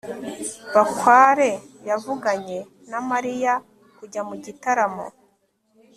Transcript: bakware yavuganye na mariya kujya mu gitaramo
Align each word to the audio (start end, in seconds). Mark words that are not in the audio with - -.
bakware 0.73 1.49
yavuganye 1.89 2.59
na 2.89 2.99
mariya 3.09 3.53
kujya 3.97 4.21
mu 4.29 4.35
gitaramo 4.43 5.05